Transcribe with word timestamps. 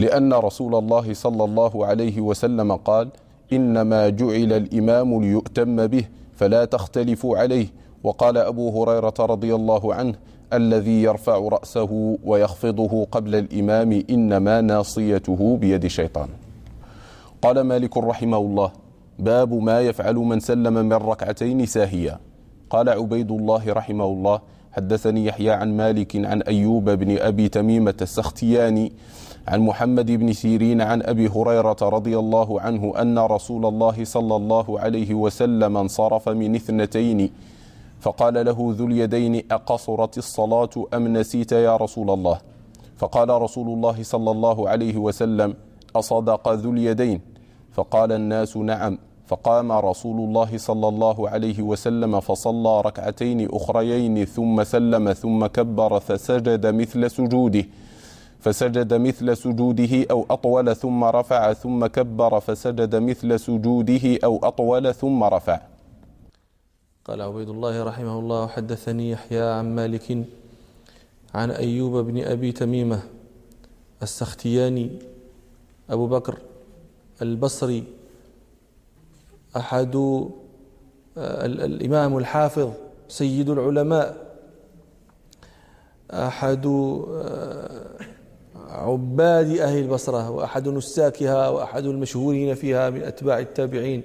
لأن 0.00 0.32
رسول 0.32 0.74
الله 0.74 1.14
صلى 1.14 1.44
الله 1.44 1.86
عليه 1.86 2.20
وسلم 2.20 2.72
قال 2.72 3.08
إنما 3.52 4.08
جعل 4.08 4.52
الإمام 4.52 5.22
ليؤتم 5.22 5.86
به 5.86 6.04
فلا 6.36 6.64
تختلفوا 6.64 7.38
عليه. 7.38 7.66
وقال 8.04 8.36
أبو 8.38 8.82
هريرة 8.82 9.14
رضي 9.20 9.54
الله 9.54 9.94
عنه 9.94 10.14
الذي 10.52 11.02
يرفع 11.02 11.38
رأسه 11.38 12.18
ويخفضه 12.24 13.06
قبل 13.12 13.34
الإمام 13.34 14.02
إنما 14.10 14.60
ناصيته 14.60 15.56
بيد 15.60 15.84
الشيطان. 15.84 16.28
قال 17.42 17.60
مالك 17.60 17.96
رحمه 17.96 18.36
الله 18.36 18.70
باب 19.18 19.54
ما 19.54 19.80
يفعل 19.80 20.14
من 20.14 20.40
سلم 20.40 20.74
من 20.74 20.92
ركعتين 20.92 21.66
ساهيا. 21.66 22.18
قال 22.70 22.88
عبيد 22.88 23.30
الله 23.30 23.72
رحمه 23.72 24.04
الله 24.04 24.40
حدثني 24.72 25.26
يحيى 25.26 25.50
عن 25.50 25.76
مالك 25.76 26.16
عن 26.16 26.42
أيوب 26.42 26.90
بن 26.90 27.18
أبي 27.18 27.48
تميمة 27.48 27.94
السختياني 28.02 28.92
عن 29.50 29.60
محمد 29.60 30.10
بن 30.10 30.32
سيرين 30.32 30.80
عن 30.80 31.02
أبي 31.02 31.28
هريرة 31.28 31.76
رضي 31.82 32.18
الله 32.18 32.60
عنه 32.60 32.92
أن 33.02 33.18
رسول 33.18 33.66
الله 33.66 34.04
صلى 34.04 34.36
الله 34.36 34.80
عليه 34.80 35.14
وسلم 35.14 35.76
انصرف 35.76 36.28
من 36.28 36.54
اثنتين 36.54 37.30
فقال 38.00 38.34
له 38.46 38.74
ذو 38.78 38.86
اليدين 38.86 39.42
أقصرت 39.50 40.18
الصلاة 40.18 40.70
أم 40.94 41.16
نسيت 41.16 41.52
يا 41.52 41.76
رسول 41.76 42.10
الله؟ 42.10 42.38
فقال 42.96 43.28
رسول 43.28 43.68
الله 43.68 44.02
صلى 44.02 44.30
الله 44.30 44.68
عليه 44.68 44.96
وسلم 44.96 45.54
أصدق 45.96 46.48
ذو 46.52 46.70
اليدين. 46.70 47.20
فقال 47.72 48.12
الناس 48.12 48.56
نعم. 48.56 48.98
فقام 49.26 49.72
رسول 49.72 50.18
الله 50.20 50.58
صلى 50.58 50.88
الله 50.88 51.28
عليه 51.28 51.62
وسلم 51.62 52.20
فصلى 52.20 52.80
ركعتين 52.80 53.48
أخريين 53.52 54.24
ثم 54.24 54.64
سلم 54.64 55.12
ثم 55.12 55.46
كبر 55.46 56.00
فسجد 56.00 56.66
مثل 56.66 57.10
سجوده. 57.10 57.64
فسجد 58.40 58.94
مثل 58.94 59.36
سجوده 59.36 60.06
أو 60.10 60.26
أطول 60.30 60.76
ثم 60.76 61.04
رفع 61.04 61.52
ثم 61.52 61.86
كبر 61.86 62.40
فسجد 62.40 62.96
مثل 62.96 63.40
سجوده 63.40 64.18
أو 64.24 64.40
أطول 64.42 64.94
ثم 64.94 65.24
رفع. 65.24 65.60
قال 67.04 67.22
عبيد 67.22 67.48
الله 67.48 67.84
رحمه 67.84 68.18
الله 68.18 68.46
حدثني 68.46 69.10
يحيى 69.10 69.42
عن 69.42 69.74
مالك 69.74 70.24
عن 71.34 71.50
أيوب 71.50 72.06
بن 72.06 72.24
أبي 72.24 72.52
تميمة 72.52 73.02
السختياني 74.02 74.98
أبو 75.90 76.06
بكر 76.06 76.38
البصري 77.22 77.84
أحد 79.56 80.24
الإمام 81.16 82.18
الحافظ 82.18 82.70
سيد 83.08 83.50
العلماء 83.50 84.30
أحد 86.10 86.66
عباد 88.70 89.58
أهل 89.58 89.78
البصرة 89.78 90.30
وأحد 90.30 90.68
نساكها 90.68 91.48
وأحد 91.48 91.86
المشهورين 91.86 92.54
فيها 92.54 92.90
من 92.90 93.02
أتباع 93.02 93.38
التابعين 93.38 94.02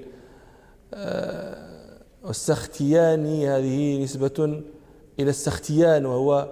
والسختياني 2.23 3.49
هذه 3.49 4.03
نسبة 4.03 4.61
إلى 5.19 5.29
السختيان 5.29 6.05
وهو 6.05 6.47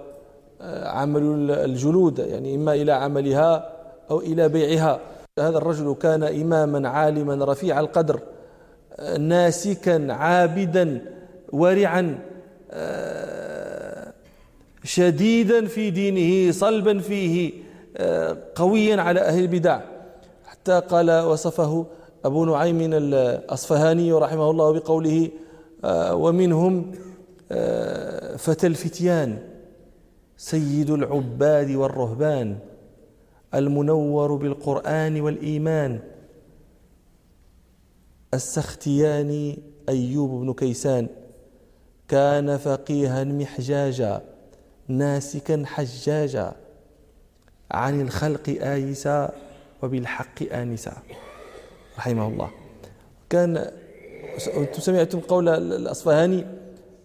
عمل 0.82 1.50
الجلود 1.50 2.18
يعني 2.18 2.54
إما 2.54 2.74
إلى 2.74 2.92
عملها 2.92 3.72
أو 4.10 4.20
إلى 4.20 4.48
بيعها. 4.48 5.00
هذا 5.38 5.58
الرجل 5.58 5.94
كان 5.94 6.22
إماما 6.22 6.88
عالما 6.88 7.44
رفيع 7.44 7.80
القدر 7.80 8.20
ناسكا 9.18 10.12
عابدا 10.12 11.02
ورعا 11.52 12.18
شديدا 14.84 15.66
في 15.66 15.90
دينه 15.90 16.52
صلبا 16.52 16.98
فيه 16.98 17.63
قويا 18.54 19.02
على 19.02 19.20
أهل 19.20 19.42
البدع. 19.42 19.80
حتى 20.44 20.80
قال 20.80 21.10
وصفه 21.10 21.86
أبو 22.24 22.44
نعيم 22.44 22.92
الأصفهاني 22.92 24.12
رحمه 24.12 24.50
الله 24.50 24.72
بقوله 24.72 25.30
ومنهم 26.12 26.92
فتى 28.38 28.66
الفتيان 28.66 29.38
سيد 30.36 30.90
العباد 30.90 31.70
والرهبان 31.70 32.58
المنور 33.54 34.34
بالقرآن 34.34 35.20
والإيمان. 35.20 36.00
السختياني 38.34 39.58
أيوب 39.88 40.30
بن 40.30 40.52
كيسان 40.52 41.08
كان 42.08 42.56
فقيها 42.56 43.24
محجاجا 43.24 44.22
ناسكا 44.88 45.62
حجاجا. 45.66 46.63
عن 47.70 48.00
الخلق 48.00 48.48
آيسا 48.48 49.32
وبالحق 49.82 50.42
آنسا. 50.52 50.92
رحمه 51.98 52.28
الله. 52.28 52.50
كان 53.30 53.56
أنتم 54.56 54.80
سمعتم 54.80 55.20
قول 55.20 55.48
الأصفهاني 55.48 56.46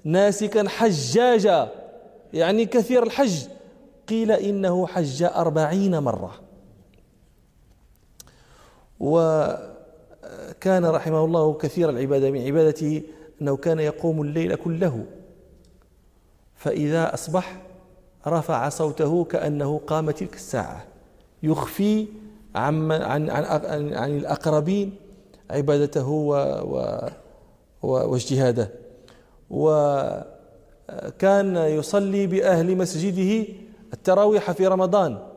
ناسكا 0.04 0.70
حجاجا 0.70 1.72
يعني 2.34 2.66
كثير 2.66 3.04
الحج. 3.04 3.48
قيل 4.08 4.32
إنه 4.32 4.88
حج 4.88 5.24
أربعين 5.24 6.00
مرة. 6.00 6.40
وكان 9.00 10.86
رحمه 10.86 11.26
الله 11.26 11.54
كثير 11.54 11.90
العبادة 11.90 12.32
من 12.32 12.46
عبادته 12.46 13.04
أنه 13.42 13.58
كان 13.58 13.80
يقوم 13.80 14.22
الليل 14.22 14.56
كله. 14.56 15.06
فإذا 16.56 17.14
أصبح 17.14 17.62
رفع 18.28 18.70
صوته 18.70 19.24
كأنه 19.24 19.82
قام 19.88 20.12
تلك 20.12 20.36
الساعة. 20.36 20.86
يخفي 21.44 22.08
عن, 22.56 22.92
عن, 22.92 23.30
عن, 23.30 23.94
عن 23.94 24.18
الأقربين 24.18 24.96
عبادته 25.50 26.08
و 26.08 26.34
و 27.82 27.90
واجتهاده. 28.12 28.72
وكان 29.50 30.26
يصلي 31.56 32.28
بأهل 32.28 32.78
مسجده 32.78 33.46
التراويح 33.94 34.52
في 34.52 34.68
رمضان. 34.68 35.28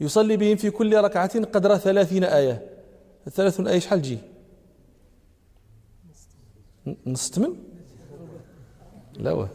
يصلي 0.00 0.36
بهم 0.36 0.56
في 0.56 0.70
كل 0.70 1.04
ركعة 1.04 1.44
قدر 1.44 1.76
ثلاثين 1.76 2.24
آية. 2.24 2.66
ثلاث 3.30 3.60
آية 3.60 3.78
شحال 3.78 4.02
تجي؟ 4.02 4.18
نص 7.06 7.38
من 7.38 7.54
لا 9.18 9.48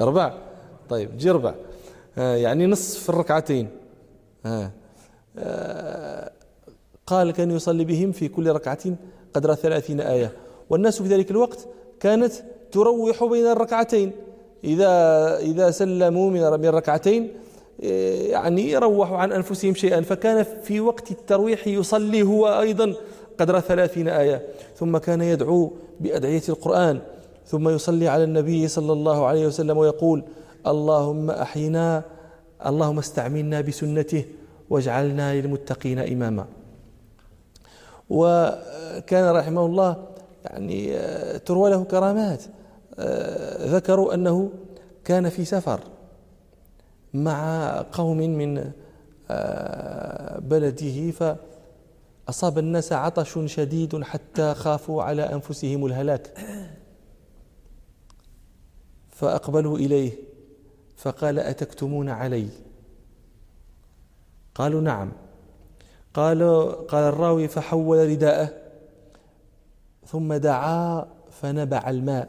ربع. 0.00 0.34
طيب 0.88 1.16
جي 1.16 1.30
ربع. 1.30 1.54
يعني 2.16 2.66
نص 2.66 2.96
في 2.96 3.08
الركعتين. 3.08 3.68
ها. 4.44 4.70
قال 7.06 7.30
كان 7.30 7.50
يصلي 7.50 7.84
بهم 7.84 8.12
في 8.12 8.28
كل 8.28 8.50
ركعة 8.50 8.78
قدر 9.34 9.54
ثلاثين 9.54 10.00
آية. 10.00 10.32
والناس 10.70 11.02
في 11.02 11.08
ذلك 11.08 11.30
الوقت 11.30 11.68
كانت 12.00 12.32
تروح 12.72 13.24
بين 13.24 13.46
الركعتين. 13.46 14.12
إذا 14.64 15.36
إذا 15.38 15.70
سلموا 15.70 16.30
من 16.30 16.60
من 16.60 16.68
ركعتين 16.68 17.32
يعني 17.78 18.76
روحوا 18.76 19.18
عن 19.18 19.32
أنفسهم 19.32 19.74
شيئا. 19.74 20.00
فكان 20.00 20.44
في 20.62 20.80
وقت 20.80 21.10
الترويح 21.10 21.66
يصلي 21.66 22.22
هو 22.22 22.60
أيضا 22.60 22.94
قدر 23.38 23.60
ثلاثين 23.60 24.08
آية. 24.08 24.42
ثم 24.76 24.98
كان 24.98 25.20
يدعو 25.22 25.72
بأدعية 26.00 26.42
القرآن. 26.48 27.00
ثم 27.50 27.68
يصلي 27.68 28.08
على 28.08 28.24
النبي 28.24 28.68
صلى 28.68 28.92
الله 28.92 29.26
عليه 29.26 29.46
وسلم 29.46 29.78
ويقول 29.78 30.24
اللهم 30.66 31.30
أحينا 31.30 32.02
اللهم 32.66 32.98
استعملنا 32.98 33.60
بسنته 33.60 34.24
واجعلنا 34.70 35.34
للمتقين 35.34 35.98
إماما. 35.98 36.46
وكان 38.10 39.30
رحمه 39.36 39.66
الله 39.66 39.96
يعني 40.44 40.98
تروى 41.38 41.70
له 41.70 41.84
كرامات 41.84 42.42
ذكروا 43.74 44.14
أنه 44.14 44.50
كان 45.04 45.28
في 45.28 45.44
سفر 45.44 45.80
مع 47.14 47.70
قوم 47.92 48.16
من 48.18 48.54
بلده 50.48 51.10
فأصاب 51.10 52.58
الناس 52.58 52.92
عطش 52.92 53.38
شديد 53.46 54.02
حتى 54.02 54.54
خافوا 54.54 55.02
على 55.02 55.22
أنفسهم 55.22 55.86
الهلاك. 55.86 56.30
فأقبلوا 59.20 59.78
إليه 59.78 60.12
فقال 60.96 61.38
أتكتمون 61.38 62.08
علي؟ 62.08 62.48
قالوا 64.54 64.80
نعم. 64.80 65.12
قال 66.14 66.42
قال 66.86 67.04
الراوي 67.04 67.48
فحول 67.48 68.10
رداءه 68.10 68.52
ثم 70.06 70.34
دعا 70.34 71.06
فنبع 71.30 71.90
الماء. 71.90 72.28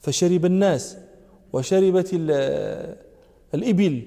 فشرب 0.00 0.44
الناس 0.44 0.96
وشربت 1.52 2.14
الإبل 3.54 4.02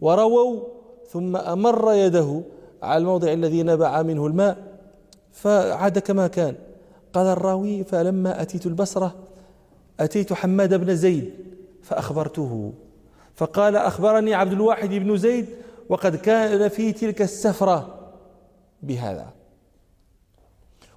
ورووا 0.00 0.64
ثم 1.08 1.36
أمر 1.36 1.92
يده 1.92 2.42
على 2.82 2.98
الموضع 2.98 3.32
الذي 3.32 3.62
نبع 3.62 4.02
منه 4.02 4.26
الماء 4.26 4.78
فعاد 5.32 5.98
كما 5.98 6.26
كان. 6.26 6.54
قال 7.12 7.26
الراوي 7.26 7.84
فلما 7.84 8.42
أتيت 8.42 8.66
البصرة 8.66 9.14
أتيت 10.00 10.32
حماد 10.32 10.74
بن 10.74 10.96
زيد 10.96 11.30
فأخبرته 11.82 12.72
فقال 13.34 13.76
أخبرني 13.76 14.34
عبد 14.34 14.52
الواحد 14.52 14.88
بن 14.88 15.16
زيد 15.16 15.46
وقد 15.88 16.16
كان 16.16 16.68
في 16.68 16.92
تلك 16.92 17.22
السفرة 17.22 18.10
بهذا. 18.82 19.26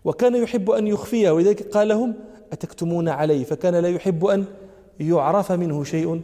وكان 0.03 0.35
يحب 0.35 0.71
أن 0.71 0.87
يخفيه 0.87 1.31
ولذلك 1.31 1.67
قال 1.69 1.87
لهم 1.87 2.13
أتكتمون 2.51 3.09
علي 3.09 3.45
فكان 3.45 3.75
لا 3.75 3.89
يحب 3.89 4.25
أن 4.25 4.45
يعرف 4.99 5.51
منه 5.51 5.83
شيء 5.83 6.21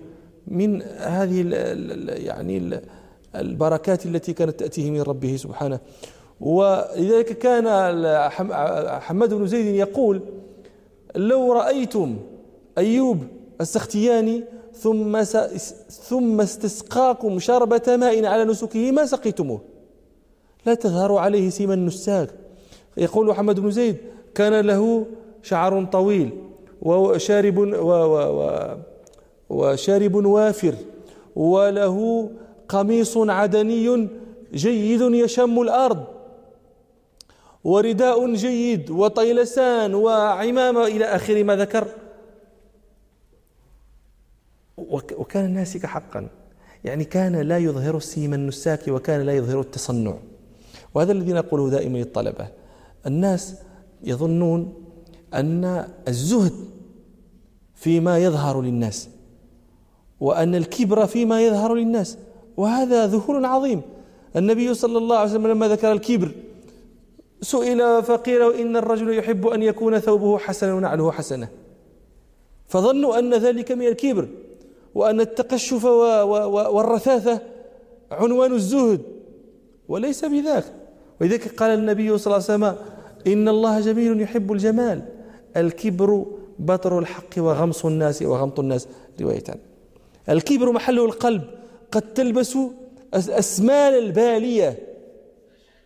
من 0.48 0.82
هذه 0.82 1.42
ال 1.46 2.26
يعني 2.26 2.80
البركات 3.36 4.06
التي 4.06 4.34
كانت 4.34 4.60
تأتيه 4.60 4.92
من 4.92 5.02
ربه 5.02 5.36
سبحانه. 5.36 5.80
ولذلك 6.40 7.38
كان 7.38 7.68
حماد 9.02 9.34
بن 9.34 9.48
زيد 9.48 9.66
يقول 9.66 10.22
لو 11.16 11.54
رأيتم 11.54 12.18
أيوب 12.78 13.24
السختياني 13.62 14.44
ثم 14.74 15.24
ثم 15.90 16.42
استسقاكم 16.42 17.40
شربة 17.40 17.82
ماء 17.88 18.26
على 18.26 18.44
نسكه 18.46 18.92
ما 18.92 19.06
سقيتموه. 19.06 19.62
لا 20.66 20.74
تظهر 20.74 21.16
عليه 21.18 21.50
سيما 21.50 21.74
النساك. 21.74 22.30
يقول 22.98 23.28
محمد 23.28 23.60
بن 23.60 23.72
زيد 23.72 23.98
كان 24.36 24.66
له 24.66 25.06
شعر 25.44 25.84
طويل 25.84 26.30
وشارب 26.82 27.58
و 27.58 27.64
و 27.64 28.16
و 28.40 28.76
وشارب 29.50 30.16
وافر 30.16 30.76
وله 31.36 32.30
قميص 32.70 33.18
عدني 33.18 34.08
جيد 34.54 35.02
يشم 35.02 35.62
الأرض 35.62 36.04
ورداء 37.64 38.34
جيد 38.34 38.92
وطيلسان 38.92 39.96
وعمامة 39.96 40.88
إلى 40.88 41.06
آخر 41.06 41.44
ما 41.44 41.56
ذكر. 41.56 41.88
وكان 44.78 45.54
ناسك 45.54 45.86
حقا. 45.86 46.28
يعني 46.84 47.04
كان 47.04 47.36
لا 47.36 47.58
يظهر 47.58 47.98
السيم 47.98 48.34
النساك 48.34 48.88
وكان 48.88 49.22
لا 49.22 49.36
يظهر 49.36 49.60
التصنع. 49.60 50.18
وهذا 50.94 51.12
الذي 51.12 51.34
نقوله 51.34 51.70
دائما 51.70 51.98
للطلبة. 51.98 52.48
الناس 53.08 53.56
يظنون 54.04 54.74
أن 55.34 55.88
الزهد 56.08 56.54
فيما 57.76 58.20
يظهر 58.20 58.62
للناس 58.62 59.10
وأن 60.20 60.56
الكبر 60.56 61.06
فيما 61.06 61.42
يظهر 61.42 61.74
للناس. 61.74 62.18
وهذا 62.58 63.08
ذهول 63.08 63.46
عظيم. 63.46 63.82
النبي 64.36 64.74
صلى 64.74 64.98
الله 64.98 65.18
عليه 65.18 65.30
وسلم 65.30 65.48
لما 65.48 65.68
ذكر 65.68 65.92
الكبر 65.92 66.32
سئل 67.42 68.04
فقيل 68.04 68.54
إن 68.54 68.78
الرجل 68.78 69.18
يحب 69.18 69.48
أن 69.48 69.64
يكون 69.64 70.00
ثوبه 70.00 70.38
حسنا 70.38 70.74
ونعله 70.74 71.12
حسنة. 71.12 71.48
فظنوا 72.68 73.20
أن 73.20 73.34
ذلك 73.34 73.72
من 73.72 73.88
الكبر. 73.88 74.28
وأن 74.96 75.22
التقشف 75.22 75.86
والرثاثة 76.76 77.42
عنوان 78.12 78.54
الزهد 78.54 79.02
وليس 79.88 80.26
بذاك. 80.26 80.64
ولذلك 81.22 81.56
قال 81.56 81.70
النبي 81.80 82.18
صلى 82.18 82.26
الله 82.26 82.46
عليه 82.50 82.54
وسلم 82.54 82.76
إن 83.28 83.48
الله 83.48 83.80
جميل 83.80 84.22
يحب 84.22 84.52
الجمال 84.52 85.02
الكبر 85.58 86.26
بطر 86.60 87.00
الحق 87.00 87.34
وغمص 87.38 87.86
الناس 87.86 88.22
وغمط 88.22 88.60
الناس. 88.60 88.88
روايتان 89.22 89.58
الكبر 90.30 90.72
محله 90.72 91.06
القلب 91.06 91.42
قد 91.92 92.14
تلبس 92.14 92.58
أسمال 93.14 93.94
البالية 93.94 94.80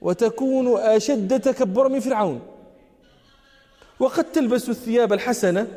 وتكون 0.01 0.77
أشد 0.77 1.39
تكبرا 1.39 1.88
من 1.88 2.00
فرعون. 2.00 2.39
وقد 4.00 4.31
تلبس 4.31 4.69
الثياب 4.69 5.13
الحسنة 5.13 5.67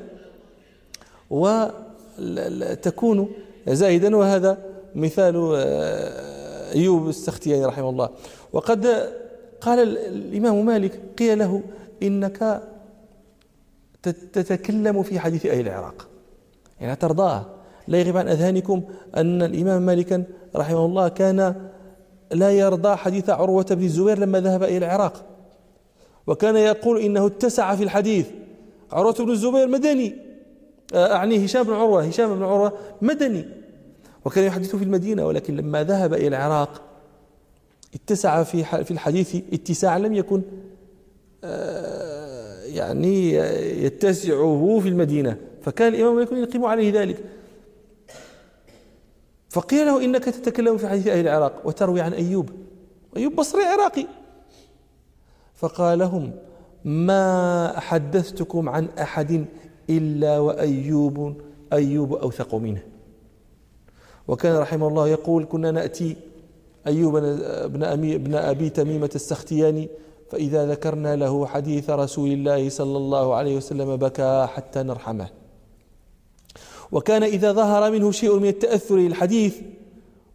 وتكون 2.23 3.29
زاهدا 3.69 4.17
وهذا 4.17 4.59
مثال 4.95 5.53
آه، 5.57 6.73
أيوب 6.73 7.09
السختياني 7.09 7.65
رحمه 7.65 7.91
الله. 7.91 8.11
وقد 8.53 8.87
قال 9.61 9.99
الإمام 9.99 10.67
مالك 10.67 11.01
قيل 11.19 11.39
له 11.39 11.63
إنك 12.03 12.63
تتكلم 14.33 15.03
في 15.03 15.21
حديث 15.21 15.47
أهل 15.47 15.61
العراق. 15.61 16.09
يعني 16.81 16.97
ترضاه. 16.97 17.47
لا 17.89 18.01
يغيب 18.01 18.17
عن 18.17 18.29
أذهانكم 18.29 18.83
أن 19.17 19.43
الإمام 19.43 19.83
مالكا 19.83 20.25
رحمه 20.57 20.87
الله 20.87 21.09
كان 21.09 21.55
لا 22.33 22.51
يرضى 22.51 22.97
حديث 22.97 23.31
عروة 23.31 23.67
بن 23.71 23.85
الزبير 23.85 24.19
لما 24.19 24.41
ذهب 24.41 24.63
إلى 24.63 24.79
العراق. 24.79 25.25
وكان 26.27 26.57
يقول 26.57 27.01
إنه 27.01 27.27
اتسع 27.27 27.77
في 27.77 27.83
الحديث. 27.83 28.27
عروة 28.93 29.15
بن 29.15 29.31
الزبير 29.31 29.69
مدني. 29.69 30.22
أعني 30.95 31.45
هشام 31.45 31.63
بن 31.63 31.73
عروة 31.73 32.05
هشام 32.05 32.35
بن 32.35 32.43
عروة 32.43 32.73
مدني. 33.03 33.49
وكان 34.25 34.45
يحدث 34.45 34.77
في 34.77 34.85
المدينة 34.85 35.27
ولكن 35.27 35.57
لما 35.57 35.85
ذهب 35.85 36.15
إلى 36.15 36.29
العراق 36.29 36.83
اتسع 37.95 38.43
في 38.43 38.85
في 38.85 38.91
الحديث 38.91 39.37
اتساعا 39.53 39.99
لم 39.99 40.15
يكن 40.15 40.43
آه، 41.45 42.63
يعني 42.65 43.33
يتسعه 43.85 44.81
في 44.83 44.89
المدينة. 44.89 45.37
فكان 45.63 45.95
الإمام 45.95 46.17
مالك 46.17 46.33
يقيم 46.33 46.65
عليه 46.65 47.01
ذلك. 47.01 47.25
فقيل 49.51 49.87
له 49.87 50.05
إنك 50.05 50.25
تتكلم 50.25 50.77
في 50.77 50.89
حديث 50.89 51.07
أهل 51.07 51.21
العراق 51.21 51.63
وتروي 51.65 52.01
عن 52.01 52.13
أيوب. 52.13 52.51
أيوب 53.17 53.37
بصري 53.37 53.63
عراقي. 53.65 54.07
فقال 55.55 55.99
لهم 55.99 56.33
ما 56.85 57.73
حدثتكم 57.81 58.69
عن 58.69 58.89
أحد 59.01 59.45
إلا 59.99 60.39
وأيوب 60.39 61.17
أيوب 61.73 62.13
أوثق 62.15 62.55
منه. 62.55 62.83
وكان 64.29 64.57
رحمه 64.57 64.89
الله 64.89 65.09
يقول 65.09 65.45
كنا 65.45 65.71
نأتي 65.71 66.17
أيوب 66.87 67.19
بن 67.75 67.83
أبي, 67.83 68.19
بن 68.19 68.35
أبي 68.35 68.71
تميمة 68.71 69.11
السختياني 69.15 69.89
فإذا 70.31 70.67
ذكرنا 70.67 71.17
له 71.17 71.47
حديث 71.47 71.91
رسول 71.91 72.31
الله 72.33 72.69
صلى 72.69 72.97
الله 72.97 73.35
عليه 73.35 73.57
وسلم 73.57 73.97
بكى 73.97 74.47
حتى 74.55 74.83
نرحمه. 74.83 75.29
وكان 76.93 77.23
إذا 77.23 77.53
ظهر 77.53 77.91
منه 77.91 78.11
شيء 78.11 78.39
من 78.39 78.49
التأثر 78.49 78.97
للحديث 78.97 79.57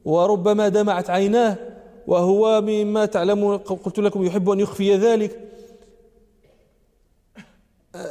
وربما 0.06 0.69
دمعت 0.69 1.09
عيناه 1.09 1.56
وهو 2.07 2.62
مما 2.62 3.06
تعلمون 3.06 3.57
قلت 3.57 4.00
لكم 4.00 4.24
يحب 4.24 4.50
أن 4.50 4.59
يخفي 4.59 4.95
ذلك 4.95 5.39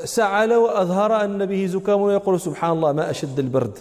سعل 0.04 0.54
وأظهر 0.54 1.24
أن 1.24 1.46
به 1.46 1.66
زكام 1.66 2.00
ويقول 2.00 2.40
سبحان 2.40 2.72
الله 2.72 2.92
ما 2.92 3.10
أشد 3.10 3.38
البرد. 3.38 3.78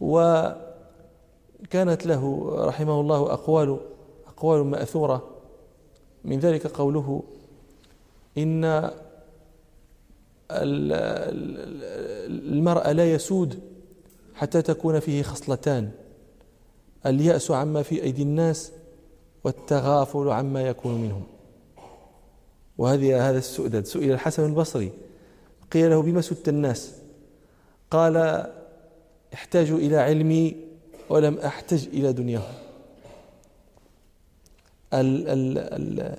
وكانت 0.00 0.56
له 2.06 2.52
رحمه 2.66 3.00
الله 3.00 3.32
أقوال 3.32 3.78
أقوال 4.26 4.64
مأثورة. 4.64 5.22
من 6.24 6.38
ذلك 6.38 6.66
قوله 6.66 7.22
إن 8.38 8.90
المرء 12.50 12.90
لا 12.90 13.12
يسود 13.12 13.58
حتى 14.34 14.62
تكون 14.62 15.00
فيه 15.00 15.22
خصلتان. 15.22 15.90
اليأس 17.06 17.50
عما 17.50 17.82
في 17.82 18.02
أيدي 18.02 18.22
الناس 18.22 18.72
والتغافل 19.44 20.28
عما 20.28 20.62
يكون 20.62 20.94
منهم. 20.94 21.22
وهذه 22.78 23.30
هذا 23.30 23.38
السؤدد 23.38 23.86
سئل 23.86 24.12
الحسن 24.12 24.44
البصري. 24.46 24.90
قيل 25.72 25.90
له 25.90 26.02
بما 26.02 26.20
سدت 26.20 26.48
الناس؟ 26.48 26.92
قال 27.90 28.46
احتاج 29.34 29.70
إلى 29.70 29.96
علمي 29.96 30.56
ولم 31.08 31.38
أحتج 31.38 31.88
إلى 31.88 32.12
دنياهم. 32.12 32.54
ال 34.94 35.28
ال 35.28 35.58
ال 35.58 36.18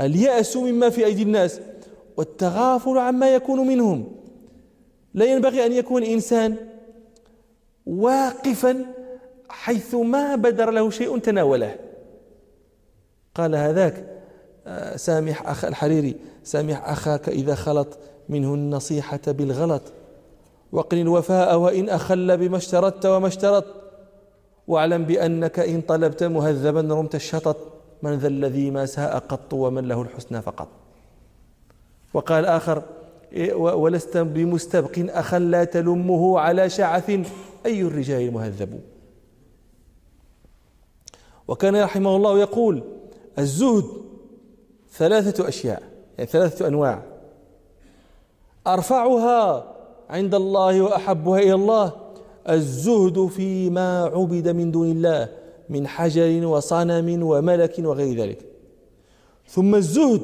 اليأس 0.00 0.56
مما 0.56 0.90
في 0.90 1.04
أيدي 1.04 1.22
الناس 1.22 1.60
والتغافل 2.16 2.98
عما 2.98 3.34
يكون 3.34 3.66
منهم. 3.66 4.12
لا 5.14 5.24
ينبغي 5.24 5.66
أن 5.66 5.72
يكون 5.72 6.02
إنسان 6.02 6.56
واقفا 7.86 8.86
حيث 9.48 9.94
ما 9.94 10.36
بدر 10.36 10.70
له 10.70 10.90
شيء 10.90 11.18
تناوله. 11.18 11.76
قال 13.34 13.54
هذاك. 13.54 14.17
سامح 14.96 15.48
أخ 15.48 15.64
الحريري 15.64 16.16
سامح 16.44 16.88
أخاك 16.88 17.28
إذا 17.28 17.54
خلط 17.54 17.98
منه 18.28 18.54
النصيحة 18.54 19.20
بالغلط. 19.26 19.82
وقن 20.72 20.98
الوفاء 20.98 21.58
وإن 21.58 21.88
أخل 21.88 22.36
بما 22.36 22.56
اشترطت 22.56 23.06
وما 23.06 23.26
اشترط. 23.26 23.64
واعلم 24.68 25.04
بأنك 25.04 25.58
إن 25.58 25.80
طلبت 25.80 26.22
مهذبا 26.24 26.94
رمت 26.94 27.14
الشطط. 27.14 27.56
من 28.02 28.14
ذا 28.14 28.28
الذي 28.28 28.70
ما 28.70 28.86
ساء 28.86 29.18
قط 29.18 29.54
ومن 29.54 29.88
له 29.88 30.02
الحسنى 30.02 30.42
فقط. 30.42 30.68
وقال 32.14 32.46
آخر 32.46 32.82
إيه، 33.32 33.54
ولست 33.54 34.16
بمستبق 34.16 34.92
أخا 34.98 35.38
لا 35.38 35.64
تلمه 35.64 36.38
على 36.38 36.70
شعث. 36.70 37.10
أي 37.66 37.82
الرجال 37.82 38.22
المهذب؟ 38.22 38.80
وكان 41.48 41.76
رحمه 41.76 42.16
الله 42.16 42.38
يقول 42.38 42.82
الزهد 43.38 43.84
ثلاثة 44.92 45.48
أشياء 45.48 45.82
يعني 46.18 46.30
ثلاثة 46.30 46.66
أنواع. 46.66 47.02
أرفعها 48.66 49.74
عند 50.10 50.34
الله 50.34 50.80
وأحبها 50.82 51.38
إلى 51.38 51.54
الله. 51.54 51.92
الزهد 52.48 53.26
فيما 53.26 54.04
عبد 54.04 54.48
من 54.48 54.70
دون 54.70 54.90
الله 54.90 55.28
من 55.68 55.88
حجر 55.88 56.46
وصنم 56.46 57.22
وملك 57.22 57.74
وغير 57.78 58.16
ذلك. 58.16 58.38
ثم 59.48 59.74
الزهد 59.74 60.20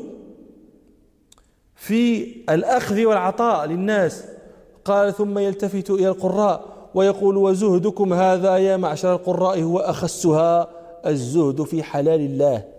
في 1.77 2.35
الأخذ 2.51 3.05
والعطاء 3.05 3.67
للناس. 3.67 4.25
قال 4.85 5.15
ثم 5.15 5.39
يلتفت 5.39 5.91
إلى 5.91 6.09
القراء 6.09 6.65
ويقول 6.95 7.37
وزهدكم 7.37 8.13
هذا 8.13 8.57
يا 8.57 8.77
معشر 8.77 9.13
القراء 9.13 9.63
هو 9.63 9.79
أخسها 9.79 10.69
الزهد 11.07 11.63
في 11.63 11.83
حلال 11.83 12.21
الله. 12.21 12.74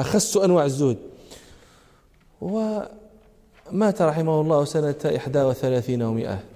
أخس 0.00 0.36
أنواع 0.36 0.64
الزهد 0.64 0.96
ومات 2.40 4.02
رحمه 4.02 4.40
الله 4.40 4.64
سنة 4.64 5.16
إحدى 5.16 5.42
وثلاثين 5.42 6.02
ومائة. 6.02 6.55